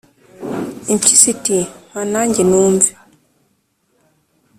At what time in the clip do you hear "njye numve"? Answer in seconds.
2.27-2.89